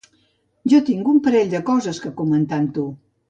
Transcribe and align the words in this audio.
Jo 0.71 0.79
tinc 0.87 1.11
un 1.11 1.19
parell 1.27 1.51
de 1.53 1.61
coses 1.69 2.01
que 2.05 2.13
comentar 2.23 2.61
amb 2.63 2.73
tu. 2.79 2.87